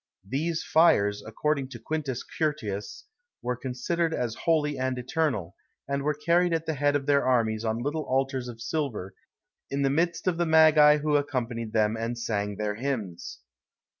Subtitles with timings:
[0.27, 3.05] These fires, according to Quintus Curtius,
[3.43, 5.55] were considered as holy and eternal,
[5.87, 9.13] and were carried at the head of their armies on little altars of silver,
[9.69, 13.41] in the midst of the magi who accompanied them and sang their hymns.